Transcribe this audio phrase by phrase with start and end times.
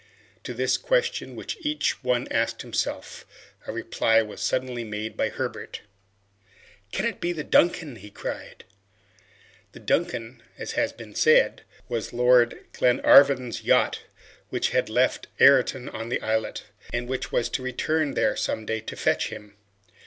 [0.45, 3.23] To this question, which each one asked himself,
[3.67, 5.81] a reply was suddenly made by Herbert.
[6.91, 8.63] "Can it be the 'Duncan'?" he cried.
[9.73, 14.01] The "Duncan," as has been said, was Lord Glenarvan's yacht,
[14.49, 18.95] which had left Ayrton on the islet, and which was to return there someday to
[18.95, 19.55] fetch him.